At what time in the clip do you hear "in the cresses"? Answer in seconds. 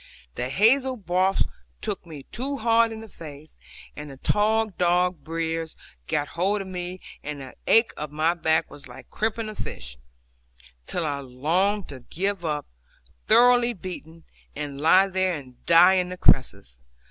15.97-16.79